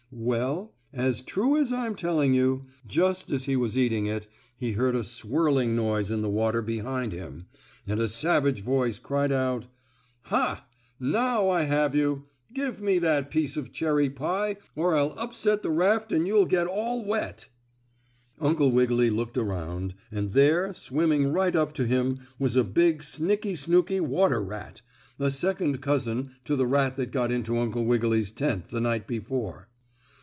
[0.13, 4.27] Well, as true as I'm telling you, just as he was eating it
[4.57, 7.45] he heard a swirling noise in the water behind him
[7.87, 9.67] and a savage voice cried out:
[10.23, 10.67] "Ha!
[10.99, 12.25] Now I have you!
[12.53, 16.67] Give me that piece of cherry pie or I'll upset the raft and you'll get
[16.67, 17.47] all wet!"
[18.37, 23.55] Uncle Wiggily looked around, and there, swimming right up to him was a big, snicky
[23.55, 24.81] snooky water rat
[25.17, 29.69] a second cousin to the rat that got into Uncle Wiggily's tent the night before.